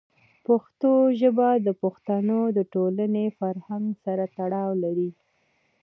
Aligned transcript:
پښتو 0.45 0.91
ژبه 1.19 1.49
د 1.65 1.67
پښتنو 1.81 2.39
د 2.57 2.59
ټولنې 2.73 3.25
فرهنګ 3.39 3.85
سره 4.03 4.23
تړاو 4.37 4.69
لري. 4.83 5.09